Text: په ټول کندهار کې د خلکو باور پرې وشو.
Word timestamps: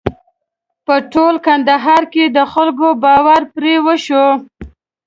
په 0.85 0.95
ټول 1.13 1.35
کندهار 1.47 2.03
کې 2.13 2.25
د 2.37 2.39
خلکو 2.53 2.87
باور 3.03 3.41
پرې 3.55 3.75
وشو. 3.85 4.25